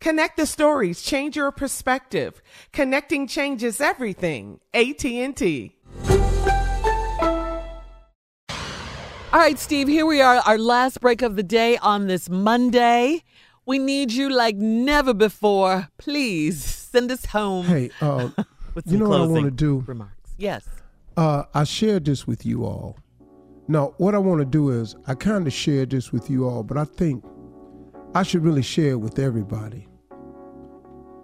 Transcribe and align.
Connect 0.00 0.38
the 0.38 0.46
stories, 0.46 1.02
change 1.02 1.36
your 1.36 1.52
perspective. 1.52 2.40
Connecting 2.72 3.26
changes 3.26 3.82
everything. 3.82 4.60
AT&T. 4.72 5.76
All 9.32 9.38
right, 9.38 9.58
Steve, 9.58 9.88
here 9.88 10.06
we 10.06 10.22
are, 10.22 10.36
our 10.46 10.56
last 10.56 11.02
break 11.02 11.20
of 11.20 11.36
the 11.36 11.42
day 11.42 11.76
on 11.76 12.06
this 12.06 12.30
Monday. 12.30 13.22
We 13.66 13.78
need 13.78 14.10
you 14.10 14.30
like 14.30 14.56
never 14.56 15.12
before. 15.12 15.88
Please 15.98 16.64
send 16.64 17.12
us 17.12 17.26
home. 17.26 17.66
Hey, 17.66 17.90
uh, 18.00 18.30
with 18.74 18.86
you 18.86 18.96
know 18.96 19.10
what 19.10 19.20
I 19.20 19.26
want 19.26 19.44
to 19.44 19.50
do? 19.50 19.84
Remarks. 19.86 20.30
Yes. 20.38 20.66
Uh, 21.18 21.44
I 21.52 21.64
shared 21.64 22.06
this 22.06 22.26
with 22.26 22.46
you 22.46 22.64
all. 22.64 22.96
Now, 23.68 23.94
what 23.98 24.14
I 24.14 24.18
want 24.18 24.40
to 24.40 24.46
do 24.46 24.70
is 24.70 24.96
I 25.06 25.14
kind 25.14 25.46
of 25.46 25.52
shared 25.52 25.90
this 25.90 26.10
with 26.10 26.30
you 26.30 26.48
all, 26.48 26.62
but 26.62 26.78
I 26.78 26.84
think 26.84 27.22
I 28.14 28.22
should 28.22 28.42
really 28.42 28.62
share 28.62 28.92
it 28.92 29.00
with 29.00 29.18
everybody. 29.18 29.86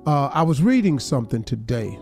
Uh, 0.07 0.31
I 0.33 0.43
was 0.43 0.63
reading 0.63 1.01
something 1.01 1.43
today. 1.43 1.99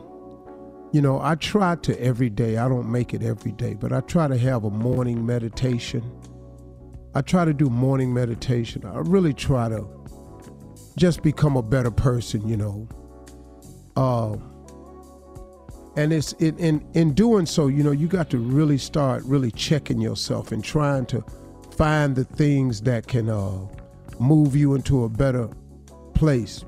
You 0.93 1.01
know, 1.01 1.21
I 1.23 1.37
try 1.37 1.77
to 1.77 1.99
every 1.99 2.29
day, 2.29 2.59
I 2.59 2.69
don't 2.69 2.93
make 2.93 3.15
it 3.15 3.23
every 3.23 3.53
day, 3.53 3.73
but 3.73 3.95
I 3.95 4.01
try 4.01 4.29
to 4.29 4.37
have 4.37 4.65
a 4.65 4.71
morning 4.71 5.25
meditation. 5.25 6.05
I 7.15 7.23
try 7.23 7.47
to 7.47 7.55
do 7.55 7.71
morning 7.71 8.13
meditation. 8.13 8.85
I 8.85 8.99
really 8.99 9.33
try 9.33 9.71
to 9.71 9.87
just 10.99 11.23
become 11.23 11.57
a 11.57 11.63
better 11.63 11.91
person, 11.91 12.47
you 12.47 12.59
know. 12.59 12.89
Uh, 13.97 14.37
and 15.97 16.13
it's 16.13 16.33
in, 16.35 16.59
in 16.59 16.87
in 16.93 17.15
doing 17.15 17.47
so, 17.47 17.69
you 17.69 17.83
know, 17.83 17.93
you 17.93 18.07
got 18.07 18.29
to 18.31 18.39
really 18.39 18.79
start 18.79 19.23
really 19.25 19.51
checking 19.51 20.01
yourself 20.01 20.53
and 20.53 20.63
trying 20.63 21.07
to 21.07 21.25
find 21.77 22.15
the 22.17 22.25
things 22.25 22.83
that 22.83 23.07
can 23.07 23.31
uh, 23.31 23.67
move 24.21 24.55
you 24.55 24.75
into 24.75 25.05
a 25.05 25.09
better 25.09 25.49
place. 26.15 26.65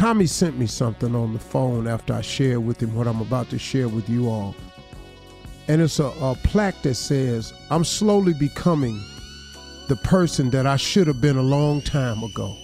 Tommy 0.00 0.24
sent 0.24 0.58
me 0.58 0.66
something 0.66 1.14
on 1.14 1.34
the 1.34 1.38
phone 1.38 1.86
after 1.86 2.14
I 2.14 2.22
shared 2.22 2.60
with 2.60 2.82
him 2.82 2.94
what 2.94 3.06
I'm 3.06 3.20
about 3.20 3.50
to 3.50 3.58
share 3.58 3.86
with 3.86 4.08
you 4.08 4.30
all. 4.30 4.56
And 5.68 5.82
it's 5.82 5.98
a, 5.98 6.06
a 6.06 6.34
plaque 6.42 6.80
that 6.84 6.94
says, 6.94 7.52
I'm 7.68 7.84
slowly 7.84 8.32
becoming 8.32 8.98
the 9.88 9.96
person 9.96 10.48
that 10.52 10.66
I 10.66 10.76
should 10.76 11.06
have 11.06 11.20
been 11.20 11.36
a 11.36 11.42
long 11.42 11.82
time 11.82 12.22
ago. 12.22 12.56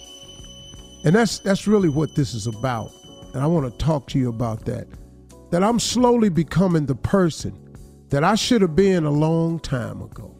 And 1.05 1.13
that's 1.13 1.37
that's 1.37 1.67
really 1.67 1.89
what 1.89 2.15
this 2.15 2.33
is 2.33 2.47
about. 2.47 2.89
And 3.35 3.43
I 3.43 3.45
want 3.45 3.71
to 3.71 3.77
talk 3.77 4.07
to 4.07 4.17
you 4.17 4.29
about 4.29 4.65
that. 4.65 4.87
That 5.51 5.63
I'm 5.63 5.79
slowly 5.79 6.29
becoming 6.29 6.87
the 6.87 6.95
person 6.95 7.53
that 8.09 8.23
I 8.23 8.33
should 8.33 8.63
have 8.63 8.75
been 8.75 9.05
a 9.05 9.11
long 9.11 9.59
time 9.59 10.01
ago. 10.01 10.35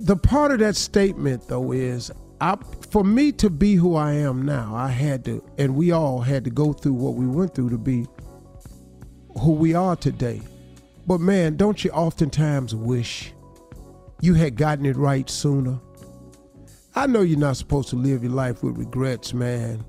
The 0.00 0.16
part 0.16 0.52
of 0.52 0.58
that 0.58 0.76
statement 0.76 1.48
though 1.48 1.72
is 1.72 2.10
I 2.40 2.56
for 2.90 3.04
me 3.04 3.32
to 3.32 3.50
be 3.50 3.74
who 3.74 3.94
I 3.96 4.12
am 4.12 4.42
now, 4.42 4.74
I 4.74 4.88
had 4.88 5.24
to 5.26 5.44
and 5.58 5.74
we 5.74 5.92
all 5.92 6.20
had 6.20 6.44
to 6.44 6.50
go 6.50 6.72
through 6.72 6.94
what 6.94 7.14
we 7.14 7.26
went 7.26 7.54
through 7.54 7.70
to 7.70 7.78
be 7.78 8.06
who 9.40 9.52
we 9.52 9.74
are 9.74 9.96
today. 9.96 10.42
But 11.06 11.20
man, 11.20 11.56
don't 11.56 11.84
you 11.84 11.90
oftentimes 11.90 12.74
wish 12.74 13.32
you 14.20 14.34
had 14.34 14.56
gotten 14.56 14.86
it 14.86 14.96
right 14.96 15.28
sooner? 15.28 15.78
I 16.94 17.06
know 17.06 17.20
you're 17.20 17.38
not 17.38 17.56
supposed 17.56 17.90
to 17.90 17.96
live 17.96 18.22
your 18.22 18.32
life 18.32 18.62
with 18.62 18.78
regrets, 18.78 19.34
man. 19.34 19.84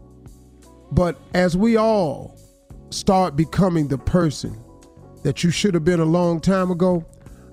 But 0.91 1.17
as 1.33 1.55
we 1.55 1.77
all 1.77 2.37
start 2.89 3.35
becoming 3.35 3.87
the 3.87 3.97
person 3.97 4.61
that 5.23 5.43
you 5.43 5.49
should 5.49 5.73
have 5.73 5.85
been 5.85 5.99
a 5.99 6.05
long 6.05 6.39
time 6.39 6.71
ago, 6.71 7.05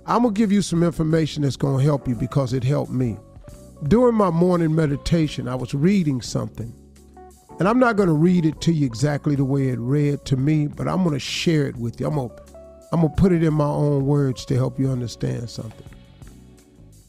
I'm 0.07 0.23
going 0.23 0.35
to 0.35 0.39
give 0.39 0.53
you 0.53 0.61
some 0.61 0.83
information 0.83 1.43
that's 1.43 1.57
going 1.57 1.79
to 1.79 1.85
help 1.85 2.07
you 2.07 2.15
because 2.15 2.53
it 2.53 2.63
helped 2.63 2.93
me. 2.93 3.17
During 3.89 4.15
my 4.15 4.31
morning 4.31 4.75
meditation, 4.75 5.47
I 5.47 5.55
was 5.55 5.75
reading 5.75 6.23
something. 6.23 6.73
And 7.59 7.69
I'm 7.69 7.79
not 7.79 7.97
going 7.97 8.09
to 8.09 8.15
read 8.15 8.47
it 8.47 8.61
to 8.63 8.73
you 8.73 8.87
exactly 8.87 9.37
the 9.37 9.45
way 9.45 9.69
it 9.69 9.79
read 9.79 10.25
to 10.25 10.37
me, 10.37 10.67
but 10.67 10.89
I'm 10.89 11.03
going 11.03 11.15
to 11.15 11.21
share 11.21 11.67
it 11.67 11.77
with 11.77 12.01
you. 12.01 12.07
I'm 12.07 12.15
going 12.15 12.31
to 12.31 12.43
I'm 12.93 13.01
going 13.01 13.15
to 13.15 13.21
put 13.21 13.33
it 13.33 13.43
in 13.43 13.53
my 13.53 13.67
own 13.67 14.07
words 14.07 14.45
to 14.47 14.55
help 14.55 14.79
you 14.79 14.89
understand 14.89 15.51
something. 15.51 15.87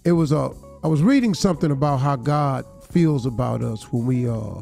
It 0.04 0.14
was 0.14 0.32
a 0.32 0.52
I 0.84 0.88
was 0.88 1.02
reading 1.02 1.34
something 1.34 1.72
about 1.72 1.98
how 1.98 2.16
God 2.16 2.66
feels 2.92 3.26
about 3.26 3.64
us 3.64 3.92
when 3.92 4.06
we 4.06 4.28
uh, 4.28 4.62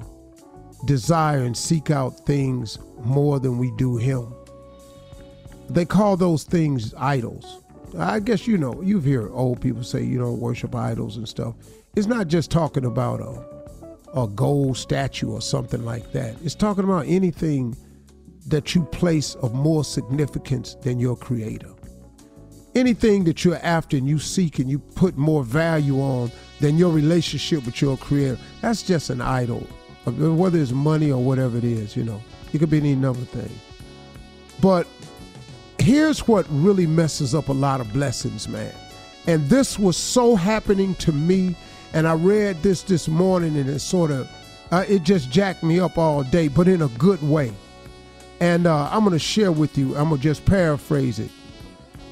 desire 0.86 1.44
and 1.44 1.56
seek 1.56 1.92
out 1.92 2.26
things 2.26 2.78
more 3.04 3.40
than 3.40 3.58
we 3.58 3.72
do 3.72 3.98
Him. 3.98 4.34
They 5.70 5.86
call 5.86 6.16
those 6.18 6.44
things 6.44 6.94
idols. 6.96 7.64
I 7.98 8.20
guess 8.20 8.48
you 8.48 8.58
know 8.58 8.82
you've 8.82 9.06
heard 9.06 9.32
old 9.32 9.62
people 9.62 9.84
say 9.84 10.04
you 10.04 10.20
don't 10.20 10.40
worship 10.40 10.76
idols 10.76 11.18
and 11.18 11.28
stuff. 11.28 11.56
It's 11.96 12.08
not 12.08 12.28
just 12.28 12.50
talking 12.50 12.86
about 12.86 13.22
uh, 13.22 13.40
a 14.20 14.28
gold 14.28 14.78
statue 14.78 15.30
or 15.30 15.42
something 15.42 15.86
like 15.86 16.12
that. 16.14 16.36
It's 16.44 16.56
talking 16.56 16.86
about 16.86 17.06
anything 17.06 17.78
that 18.48 18.74
you 18.74 18.84
place 18.86 19.36
of 19.36 19.54
more 19.54 19.84
significance 19.84 20.74
than 20.82 21.00
your 21.00 21.16
creator. 21.16 21.70
Anything 22.74 23.26
that 23.26 23.46
you're 23.46 23.58
after 23.58 23.96
and 23.96 24.08
you 24.10 24.18
seek 24.18 24.58
and 24.58 24.72
you 24.72 24.80
put 24.80 25.18
more 25.18 25.44
value 25.44 26.00
on 26.00 26.32
than 26.60 26.80
your 26.80 26.92
relationship 26.92 27.64
with 27.64 27.80
your 27.80 27.96
creator, 27.98 28.40
that's 28.62 28.82
just 28.82 29.12
an 29.12 29.22
idol. 29.22 29.60
Whether 30.06 30.58
it's 30.58 30.72
money 30.72 31.12
or 31.12 31.24
whatever 31.24 31.60
it 31.60 31.64
is, 31.64 31.96
you 31.96 32.04
know, 32.04 32.24
it 32.54 32.58
could 32.58 32.72
be 32.72 32.78
any 32.78 32.96
number 32.96 33.22
of 33.22 33.30
things. 33.30 33.60
But 34.60 34.88
here's 35.78 36.28
what 36.28 36.48
really 36.50 36.88
messes 36.88 37.36
up 37.36 37.50
a 37.50 37.54
lot 37.54 37.82
of 37.82 37.94
blessings, 37.94 38.48
man. 38.48 38.74
And 39.28 39.48
this 39.48 39.78
was 39.78 39.96
so 39.96 40.36
happening 40.36 40.96
to 40.96 41.12
me. 41.12 41.56
And 41.94 42.08
I 42.08 42.14
read 42.14 42.62
this 42.64 42.82
this 42.84 43.08
morning 43.08 43.56
and 43.56 43.70
it 43.70 43.80
sort 43.80 44.12
of, 44.12 44.30
uh, 44.72 44.84
it 44.88 45.04
just 45.04 45.30
jacked 45.30 45.64
me 45.64 45.80
up 45.80 45.98
all 45.98 46.24
day, 46.24 46.48
but 46.48 46.68
in 46.68 46.82
a 46.82 46.88
good 46.90 47.22
way. 47.22 47.54
And 48.40 48.66
uh, 48.66 48.90
I'm 48.92 49.02
going 49.02 49.14
to 49.14 49.20
share 49.20 49.52
with 49.52 49.78
you, 49.78 49.96
I'm 49.96 50.10
going 50.10 50.20
to 50.20 50.24
just 50.24 50.46
paraphrase 50.46 51.20
it. 51.20 51.30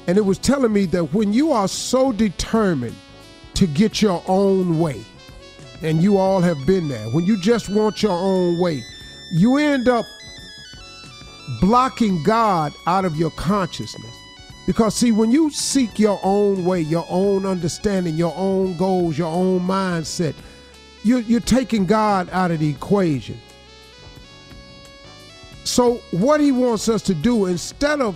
And 0.06 0.16
it 0.16 0.22
was 0.22 0.38
telling 0.38 0.72
me 0.72 0.86
that 0.86 1.12
when 1.12 1.32
you 1.32 1.52
are 1.52 1.68
so 1.68 2.12
determined 2.12 2.96
to 3.54 3.66
get 3.66 4.00
your 4.00 4.22
own 4.26 4.78
way, 4.78 5.04
and 5.82 6.00
you 6.00 6.16
all 6.16 6.40
have 6.40 6.64
been 6.64 6.88
there, 6.88 7.06
when 7.10 7.24
you 7.24 7.40
just 7.40 7.68
want 7.68 8.02
your 8.02 8.12
own 8.12 8.60
way, 8.60 8.84
you 9.32 9.56
end 9.56 9.88
up 9.88 10.06
blocking 11.60 12.22
God 12.22 12.72
out 12.86 13.04
of 13.04 13.16
your 13.16 13.30
consciousness. 13.32 14.16
Because, 14.66 14.94
see, 14.94 15.10
when 15.10 15.32
you 15.32 15.50
seek 15.50 15.98
your 15.98 16.20
own 16.22 16.64
way, 16.64 16.80
your 16.80 17.06
own 17.08 17.44
understanding, 17.46 18.14
your 18.14 18.34
own 18.36 18.76
goals, 18.76 19.18
your 19.18 19.32
own 19.32 19.60
mindset, 19.60 20.34
you're, 21.02 21.20
you're 21.20 21.40
taking 21.40 21.84
God 21.84 22.28
out 22.30 22.52
of 22.52 22.60
the 22.60 22.70
equation. 22.70 23.40
So, 25.64 25.94
what 26.12 26.40
he 26.40 26.52
wants 26.52 26.88
us 26.88 27.02
to 27.02 27.14
do, 27.14 27.46
instead 27.46 28.00
of 28.00 28.14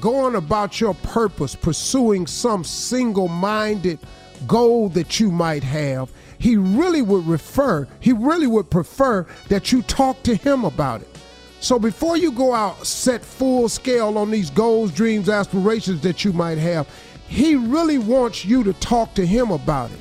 going 0.00 0.34
about 0.34 0.80
your 0.80 0.94
purpose, 0.94 1.54
pursuing 1.54 2.26
some 2.26 2.64
single 2.64 3.28
minded 3.28 3.98
goal 4.46 4.88
that 4.90 5.18
you 5.18 5.30
might 5.30 5.62
have, 5.62 6.10
he 6.38 6.56
really 6.56 7.02
would 7.02 7.26
refer, 7.26 7.86
he 8.00 8.12
really 8.12 8.46
would 8.46 8.70
prefer 8.70 9.26
that 9.48 9.72
you 9.72 9.82
talk 9.82 10.22
to 10.24 10.34
him 10.34 10.64
about 10.64 11.02
it. 11.02 11.15
So 11.60 11.78
before 11.78 12.16
you 12.16 12.32
go 12.32 12.54
out, 12.54 12.86
set 12.86 13.24
full 13.24 13.68
scale 13.68 14.18
on 14.18 14.30
these 14.30 14.50
goals, 14.50 14.92
dreams, 14.92 15.28
aspirations 15.28 16.00
that 16.02 16.24
you 16.24 16.32
might 16.32 16.58
have, 16.58 16.88
he 17.28 17.56
really 17.56 17.98
wants 17.98 18.44
you 18.44 18.62
to 18.64 18.72
talk 18.74 19.14
to 19.14 19.26
him 19.26 19.50
about 19.50 19.90
it. 19.90 20.00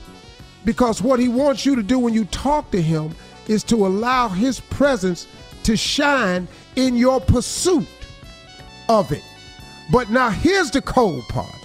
Because 0.63 1.01
what 1.01 1.19
he 1.19 1.27
wants 1.27 1.65
you 1.65 1.75
to 1.75 1.83
do 1.83 1.97
when 1.97 2.13
you 2.13 2.25
talk 2.25 2.71
to 2.71 2.81
him 2.81 3.15
is 3.47 3.63
to 3.63 3.85
allow 3.87 4.27
his 4.27 4.59
presence 4.59 5.27
to 5.63 5.77
shine 5.77 6.47
in 6.75 6.95
your 6.95 7.19
pursuit 7.21 7.87
of 8.89 9.11
it. 9.11 9.23
But 9.91 10.09
now 10.09 10.29
here's 10.29 10.71
the 10.71 10.81
cold 10.81 11.23
part. 11.29 11.55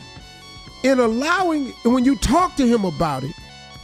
In 0.82 0.98
allowing, 0.98 1.68
when 1.84 2.04
you 2.04 2.16
talk 2.16 2.56
to 2.56 2.66
him 2.66 2.84
about 2.84 3.24
it 3.24 3.34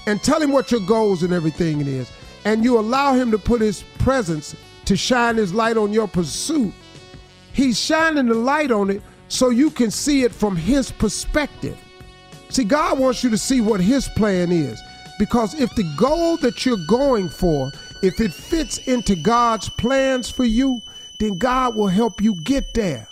and 0.07 0.23
tell 0.23 0.41
him 0.41 0.53
what 0.53 0.71
your 0.71 0.81
goals 0.81 1.23
and 1.23 1.33
everything 1.33 1.81
it 1.81 1.89
is, 1.89 2.11
and 2.45 2.65
you 2.65 2.79
allow 2.79 3.13
him 3.13 3.31
to 3.33 3.39
put 3.39 3.61
his 3.61 3.83
presence 3.99 4.55
to 4.87 4.97
shine 4.97 5.37
his 5.37 5.53
light 5.53 5.77
on 5.77 5.93
your 5.93 6.09
pursuit, 6.09 6.73
he's 7.53 7.79
shining 7.79 8.27
the 8.27 8.35
light 8.35 8.71
on 8.71 8.91
it 8.91 9.03
so 9.29 9.51
you 9.51 9.71
can 9.71 9.91
see 9.91 10.23
it 10.23 10.33
from 10.33 10.57
his 10.57 10.91
perspective. 10.93 11.79
See, 12.49 12.65
God 12.65 12.99
wants 12.99 13.23
you 13.25 13.31
to 13.31 13.39
see 13.39 13.61
what 13.61 13.81
his 13.81 14.09
plan 14.11 14.53
is. 14.53 14.81
Because 15.19 15.59
if 15.59 15.75
the 15.75 15.95
goal 15.97 16.37
that 16.39 16.65
you're 16.65 16.77
going 16.89 17.29
for, 17.29 17.71
if 18.03 18.21
it 18.21 18.33
fits 18.33 18.79
into 18.87 19.17
God's 19.17 19.69
plans 19.71 20.31
for 20.31 20.45
you, 20.45 20.79
then 21.19 21.39
God 21.39 21.75
will 21.75 21.89
help 21.89 22.21
you 22.21 22.35
get 22.45 22.65
there. 22.75 23.09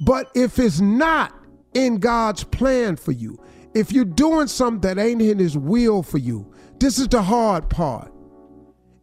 But 0.00 0.30
if 0.34 0.58
it's 0.58 0.80
not 0.80 1.32
in 1.72 1.98
God's 1.98 2.44
plan 2.44 2.96
for 2.96 3.12
you, 3.12 3.38
if 3.74 3.90
you're 3.90 4.04
doing 4.04 4.46
something 4.46 4.80
that 4.82 5.00
ain't 5.00 5.22
in 5.22 5.38
his 5.38 5.56
will 5.56 6.02
for 6.02 6.18
you, 6.18 6.52
this 6.78 6.98
is 6.98 7.08
the 7.08 7.22
hard 7.22 7.68
part. 7.70 8.13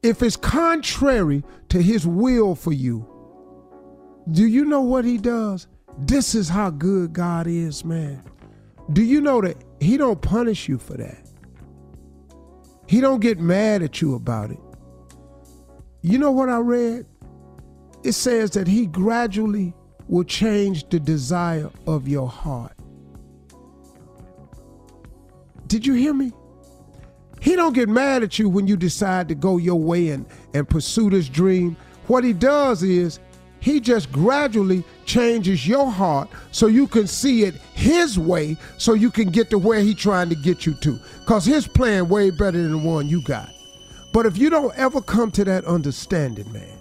If 0.03 0.23
it's 0.23 0.35
contrary 0.35 1.43
to 1.69 1.81
his 1.81 2.07
will 2.07 2.55
for 2.55 2.73
you, 2.73 3.07
do 4.31 4.45
you 4.47 4.65
know 4.65 4.81
what 4.81 5.05
he 5.05 5.17
does? 5.17 5.67
This 5.99 6.33
is 6.33 6.49
how 6.49 6.71
good 6.71 7.13
God 7.13 7.45
is, 7.45 7.85
man. 7.85 8.23
Do 8.93 9.03
you 9.03 9.21
know 9.21 9.41
that 9.41 9.57
he 9.79 9.97
don't 9.97 10.21
punish 10.21 10.67
you 10.67 10.79
for 10.79 10.97
that? 10.97 11.27
He 12.87 12.99
don't 12.99 13.19
get 13.19 13.39
mad 13.39 13.83
at 13.83 14.01
you 14.01 14.15
about 14.15 14.51
it. 14.51 14.59
You 16.01 16.17
know 16.17 16.31
what 16.31 16.49
I 16.49 16.57
read? 16.57 17.05
It 18.03 18.13
says 18.13 18.51
that 18.51 18.67
he 18.67 18.87
gradually 18.87 19.73
will 20.07 20.23
change 20.23 20.89
the 20.89 20.99
desire 20.99 21.69
of 21.85 22.07
your 22.07 22.27
heart. 22.27 22.75
Did 25.67 25.85
you 25.85 25.93
hear 25.93 26.13
me? 26.13 26.33
Don't 27.61 27.73
get 27.73 27.89
mad 27.89 28.23
at 28.23 28.39
you 28.39 28.49
when 28.49 28.65
you 28.65 28.75
decide 28.75 29.27
to 29.27 29.35
go 29.35 29.57
your 29.57 29.79
way 29.79 30.09
and, 30.09 30.25
and 30.55 30.67
pursue 30.67 31.11
this 31.11 31.29
dream. 31.29 31.77
What 32.07 32.23
he 32.23 32.33
does 32.33 32.81
is 32.81 33.19
he 33.59 33.79
just 33.79 34.11
gradually 34.11 34.83
changes 35.05 35.67
your 35.67 35.91
heart 35.91 36.27
so 36.49 36.65
you 36.65 36.87
can 36.87 37.05
see 37.05 37.43
it 37.43 37.53
his 37.75 38.17
way 38.17 38.57
so 38.79 38.95
you 38.95 39.11
can 39.11 39.29
get 39.29 39.51
to 39.51 39.59
where 39.59 39.79
he 39.79 39.93
trying 39.93 40.27
to 40.29 40.35
get 40.35 40.65
you 40.65 40.73
to. 40.81 40.97
Cause 41.27 41.45
his 41.45 41.67
plan 41.67 42.09
way 42.09 42.31
better 42.31 42.57
than 42.57 42.71
the 42.71 42.77
one 42.79 43.07
you 43.07 43.21
got. 43.21 43.51
But 44.11 44.25
if 44.25 44.39
you 44.39 44.49
don't 44.49 44.75
ever 44.75 44.99
come 44.99 45.29
to 45.29 45.45
that 45.45 45.63
understanding, 45.65 46.51
man, 46.51 46.79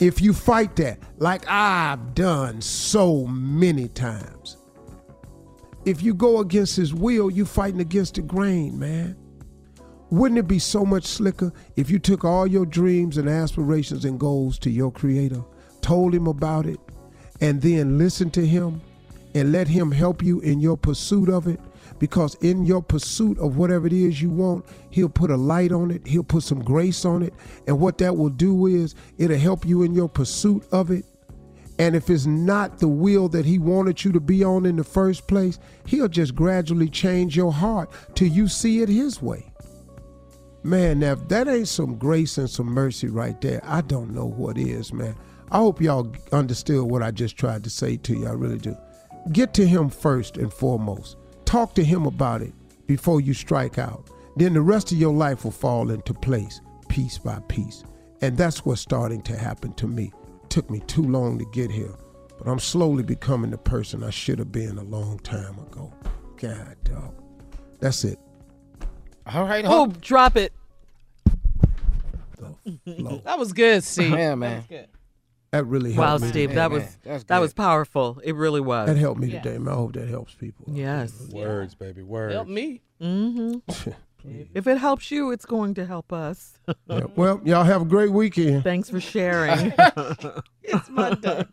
if 0.00 0.20
you 0.20 0.34
fight 0.34 0.74
that, 0.76 0.98
like 1.18 1.48
I've 1.48 2.16
done 2.16 2.60
so 2.60 3.24
many 3.28 3.86
times, 3.86 4.56
if 5.84 6.02
you 6.02 6.12
go 6.12 6.40
against 6.40 6.74
his 6.74 6.92
will, 6.92 7.30
you 7.30 7.44
fighting 7.44 7.80
against 7.80 8.16
the 8.16 8.22
grain, 8.22 8.76
man. 8.76 9.16
Wouldn't 10.10 10.38
it 10.38 10.48
be 10.48 10.58
so 10.58 10.86
much 10.86 11.04
slicker 11.04 11.52
if 11.76 11.90
you 11.90 11.98
took 11.98 12.24
all 12.24 12.46
your 12.46 12.64
dreams 12.64 13.18
and 13.18 13.28
aspirations 13.28 14.06
and 14.06 14.18
goals 14.18 14.58
to 14.60 14.70
your 14.70 14.90
creator, 14.90 15.42
told 15.82 16.14
him 16.14 16.26
about 16.26 16.64
it, 16.64 16.80
and 17.42 17.60
then 17.60 17.98
listened 17.98 18.32
to 18.34 18.46
him 18.46 18.80
and 19.34 19.52
let 19.52 19.68
him 19.68 19.92
help 19.92 20.22
you 20.22 20.40
in 20.40 20.60
your 20.60 20.78
pursuit 20.78 21.28
of 21.28 21.46
it? 21.46 21.60
Because 21.98 22.36
in 22.36 22.64
your 22.64 22.82
pursuit 22.82 23.38
of 23.38 23.58
whatever 23.58 23.86
it 23.86 23.92
is 23.92 24.22
you 24.22 24.30
want, 24.30 24.64
he'll 24.88 25.10
put 25.10 25.30
a 25.30 25.36
light 25.36 25.72
on 25.72 25.90
it, 25.90 26.06
he'll 26.06 26.22
put 26.22 26.42
some 26.42 26.62
grace 26.64 27.04
on 27.04 27.22
it, 27.22 27.34
and 27.66 27.78
what 27.78 27.98
that 27.98 28.16
will 28.16 28.30
do 28.30 28.66
is 28.66 28.94
it'll 29.18 29.36
help 29.36 29.66
you 29.66 29.82
in 29.82 29.92
your 29.92 30.08
pursuit 30.08 30.64
of 30.72 30.90
it. 30.90 31.04
And 31.78 31.94
if 31.94 32.08
it's 32.08 32.24
not 32.24 32.78
the 32.78 32.88
will 32.88 33.28
that 33.28 33.44
he 33.44 33.58
wanted 33.58 34.02
you 34.04 34.12
to 34.12 34.20
be 34.20 34.42
on 34.42 34.64
in 34.64 34.76
the 34.76 34.84
first 34.84 35.28
place, 35.28 35.58
he'll 35.84 36.08
just 36.08 36.34
gradually 36.34 36.88
change 36.88 37.36
your 37.36 37.52
heart 37.52 37.90
till 38.14 38.28
you 38.28 38.48
see 38.48 38.80
it 38.80 38.88
his 38.88 39.20
way. 39.20 39.44
Man, 40.68 40.98
now 40.98 41.12
if 41.12 41.26
that 41.28 41.48
ain't 41.48 41.66
some 41.66 41.96
grace 41.96 42.36
and 42.36 42.48
some 42.50 42.66
mercy 42.66 43.08
right 43.08 43.40
there, 43.40 43.62
I 43.64 43.80
don't 43.80 44.10
know 44.14 44.26
what 44.26 44.58
is, 44.58 44.92
man. 44.92 45.16
I 45.50 45.56
hope 45.56 45.80
y'all 45.80 46.12
understood 46.30 46.90
what 46.90 47.02
I 47.02 47.10
just 47.10 47.38
tried 47.38 47.64
to 47.64 47.70
say 47.70 47.96
to 47.96 48.14
you. 48.14 48.26
I 48.26 48.32
really 48.32 48.58
do. 48.58 48.76
Get 49.32 49.54
to 49.54 49.66
him 49.66 49.88
first 49.88 50.36
and 50.36 50.52
foremost. 50.52 51.16
Talk 51.46 51.74
to 51.76 51.82
him 51.82 52.04
about 52.04 52.42
it 52.42 52.52
before 52.86 53.22
you 53.22 53.32
strike 53.32 53.78
out. 53.78 54.10
Then 54.36 54.52
the 54.52 54.60
rest 54.60 54.92
of 54.92 54.98
your 54.98 55.14
life 55.14 55.44
will 55.44 55.52
fall 55.52 55.90
into 55.90 56.12
place 56.12 56.60
piece 56.90 57.16
by 57.16 57.38
piece. 57.48 57.82
And 58.20 58.36
that's 58.36 58.66
what's 58.66 58.82
starting 58.82 59.22
to 59.22 59.36
happen 59.38 59.72
to 59.74 59.86
me. 59.86 60.12
It 60.44 60.50
took 60.50 60.68
me 60.68 60.80
too 60.80 61.02
long 61.02 61.38
to 61.38 61.46
get 61.46 61.70
here, 61.70 61.94
but 62.36 62.46
I'm 62.46 62.58
slowly 62.58 63.02
becoming 63.02 63.50
the 63.50 63.56
person 63.56 64.04
I 64.04 64.10
should 64.10 64.38
have 64.38 64.52
been 64.52 64.76
a 64.76 64.84
long 64.84 65.18
time 65.20 65.58
ago. 65.60 65.94
God, 66.36 66.76
dog. 66.84 67.14
That's 67.80 68.04
it. 68.04 68.18
All 69.26 69.44
right, 69.44 69.64
Oh, 69.64 69.68
Hope. 69.86 70.00
drop 70.02 70.36
it. 70.36 70.52
Flow. 72.84 73.22
That 73.24 73.38
was 73.38 73.52
good, 73.52 73.82
Steve. 73.84 74.10
Yeah, 74.10 74.34
man. 74.34 74.64
That 75.50 75.64
really 75.64 75.94
Wow, 75.96 76.08
helped 76.08 76.24
me. 76.24 76.28
Steve, 76.30 76.50
Yeah, 76.50 76.54
that 76.56 76.70
man. 76.70 76.80
was 76.82 76.96
That's 77.02 77.24
that 77.24 77.36
good. 77.36 77.40
was 77.40 77.54
powerful. 77.54 78.20
It 78.22 78.34
really 78.34 78.60
was. 78.60 78.86
That 78.86 78.96
helped 78.98 79.20
me 79.20 79.30
today, 79.30 79.56
man. 79.58 79.72
I 79.72 79.76
hope 79.76 79.94
that 79.94 80.08
helps 80.08 80.34
people. 80.34 80.66
Yes. 80.68 81.12
Words, 81.32 81.74
baby, 81.74 82.02
words. 82.02 82.34
Help 82.34 82.48
me. 82.48 82.82
Mm-hmm. 83.00 83.90
if 84.54 84.66
it 84.66 84.76
helps 84.76 85.10
you, 85.10 85.30
it's 85.30 85.46
going 85.46 85.72
to 85.74 85.86
help 85.86 86.12
us. 86.12 86.58
Yeah. 86.86 87.04
Well, 87.16 87.40
y'all 87.44 87.64
have 87.64 87.80
a 87.82 87.86
great 87.86 88.10
weekend. 88.12 88.62
Thanks 88.64 88.90
for 88.90 89.00
sharing. 89.00 89.72
It's 90.70 90.90
Monday. 90.90 91.46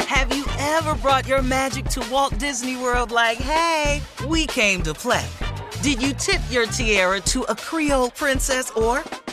Have 0.00 0.32
you 0.36 0.44
ever 0.60 0.94
brought 0.96 1.26
your 1.26 1.42
magic 1.42 1.86
to 1.86 2.06
Walt 2.12 2.38
Disney 2.38 2.76
World 2.76 3.10
like, 3.10 3.38
hey, 3.38 4.00
we 4.28 4.46
came 4.46 4.82
to 4.84 4.94
play? 4.94 5.26
Did 5.82 6.00
you 6.00 6.12
tip 6.14 6.40
your 6.48 6.66
tiara 6.66 7.18
to 7.22 7.42
a 7.44 7.56
Creole 7.56 8.10
princess 8.10 8.70
or 8.70 9.02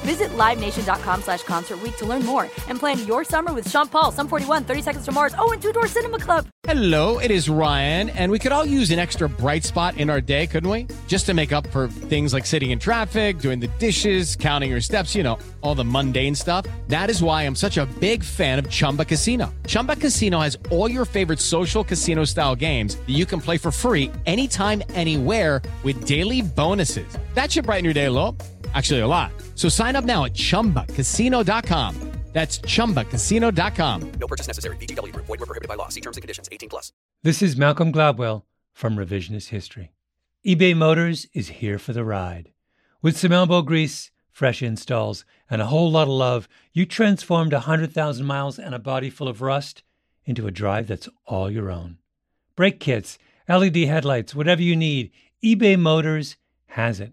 Visit 0.00 0.30
LiveNation.com 0.30 1.22
slash 1.22 1.42
Concert 1.42 1.78
to 1.98 2.06
learn 2.06 2.24
more 2.24 2.44
and 2.68 2.78
plan 2.78 3.06
your 3.06 3.24
summer 3.24 3.52
with 3.52 3.68
Sean 3.68 3.86
Paul, 3.86 4.12
Sum 4.12 4.28
41, 4.28 4.64
30 4.64 4.82
Seconds 4.82 5.04
to 5.04 5.12
Mars, 5.12 5.34
oh, 5.38 5.52
and 5.52 5.60
Two 5.60 5.72
Door 5.72 5.88
Cinema 5.88 6.18
Club. 6.18 6.46
Hello, 6.64 7.18
it 7.18 7.30
is 7.30 7.48
Ryan, 7.48 8.10
and 8.10 8.30
we 8.30 8.38
could 8.38 8.52
all 8.52 8.64
use 8.64 8.90
an 8.90 8.98
extra 8.98 9.28
bright 9.28 9.64
spot 9.64 9.96
in 9.96 10.08
our 10.08 10.20
day, 10.20 10.46
couldn't 10.46 10.70
we? 10.70 10.86
Just 11.06 11.26
to 11.26 11.34
make 11.34 11.52
up 11.52 11.66
for 11.68 11.88
things 11.88 12.32
like 12.32 12.46
sitting 12.46 12.70
in 12.70 12.78
traffic, 12.78 13.38
doing 13.38 13.60
the 13.60 13.68
dishes, 13.78 14.36
counting 14.36 14.70
your 14.70 14.80
steps, 14.80 15.14
you 15.14 15.22
know, 15.22 15.38
all 15.62 15.74
the 15.74 15.84
mundane 15.84 16.34
stuff. 16.34 16.66
That 16.88 17.10
is 17.10 17.22
why 17.22 17.42
I'm 17.42 17.56
such 17.56 17.76
a 17.76 17.86
big 17.98 18.22
fan 18.22 18.58
of 18.58 18.70
Chumba 18.70 19.04
Casino. 19.04 19.52
Chumba 19.66 19.96
Casino 19.96 20.40
has 20.40 20.56
all 20.70 20.90
your 20.90 21.04
favorite 21.04 21.40
social 21.40 21.82
casino 21.82 22.24
style 22.24 22.54
games 22.54 22.96
that 22.96 23.10
you 23.10 23.26
can 23.26 23.40
play 23.40 23.58
for 23.58 23.70
free 23.70 24.10
anytime, 24.26 24.82
anywhere 24.94 25.62
with 25.82 26.04
daily 26.04 26.42
bonuses. 26.42 27.18
That 27.34 27.50
should 27.50 27.64
brighten 27.64 27.84
your 27.84 27.94
day 27.94 28.06
a 28.06 28.12
little. 28.12 28.36
Actually, 28.74 29.00
a 29.00 29.06
lot. 29.06 29.32
So 29.54 29.68
sign 29.68 29.96
up 29.96 30.04
now 30.04 30.26
at 30.26 30.34
ChumbaCasino.com. 30.34 32.10
That's 32.32 32.60
ChumbaCasino.com. 32.60 34.12
No 34.12 34.26
purchase 34.26 34.46
necessary. 34.46 34.76
VGW. 34.76 35.12
Void 35.16 35.40
were 35.40 35.46
prohibited 35.46 35.68
by 35.68 35.74
law. 35.74 35.88
See 35.88 36.00
terms 36.00 36.16
and 36.16 36.22
conditions. 36.22 36.48
18 36.52 36.68
plus. 36.68 36.92
This 37.24 37.42
is 37.42 37.56
Malcolm 37.56 37.92
Gladwell 37.92 38.44
from 38.72 38.96
Revisionist 38.96 39.48
History. 39.48 39.90
eBay 40.46 40.76
Motors 40.76 41.26
is 41.34 41.48
here 41.48 41.78
for 41.78 41.92
the 41.92 42.04
ride. 42.04 42.52
With 43.02 43.18
some 43.18 43.32
elbow 43.32 43.62
grease, 43.62 44.12
fresh 44.30 44.62
installs, 44.62 45.24
and 45.50 45.60
a 45.60 45.66
whole 45.66 45.90
lot 45.90 46.04
of 46.04 46.08
love, 46.10 46.48
you 46.72 46.86
transformed 46.86 47.52
100,000 47.52 48.24
miles 48.24 48.58
and 48.58 48.74
a 48.74 48.78
body 48.78 49.10
full 49.10 49.26
of 49.28 49.42
rust 49.42 49.82
into 50.24 50.46
a 50.46 50.52
drive 50.52 50.86
that's 50.86 51.08
all 51.26 51.50
your 51.50 51.70
own. 51.70 51.98
Brake 52.54 52.78
kits, 52.78 53.18
LED 53.48 53.76
headlights, 53.78 54.34
whatever 54.34 54.62
you 54.62 54.76
need, 54.76 55.10
eBay 55.42 55.76
Motors 55.76 56.36
has 56.68 57.00
it. 57.00 57.12